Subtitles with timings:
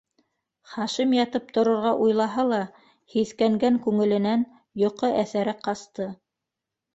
[0.75, 2.61] -Хашим ятып торорға уйлаһа ла,
[3.17, 4.47] һиҫкәнгән күңеленән
[4.85, 6.11] йоҡо әҫәре ҡасты.